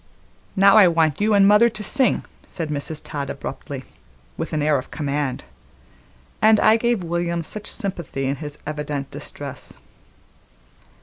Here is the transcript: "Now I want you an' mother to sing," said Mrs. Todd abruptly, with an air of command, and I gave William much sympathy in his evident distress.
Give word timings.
"Now 0.55 0.77
I 0.77 0.87
want 0.87 1.21
you 1.21 1.35
an' 1.35 1.45
mother 1.45 1.69
to 1.69 1.83
sing," 1.83 2.25
said 2.47 2.69
Mrs. 2.71 3.01
Todd 3.03 3.29
abruptly, 3.29 3.83
with 4.35 4.51
an 4.51 4.63
air 4.63 4.79
of 4.79 4.89
command, 4.89 5.43
and 6.41 6.59
I 6.59 6.75
gave 6.75 7.03
William 7.03 7.41
much 7.47 7.67
sympathy 7.67 8.25
in 8.25 8.37
his 8.37 8.57
evident 8.65 9.11
distress. 9.11 9.73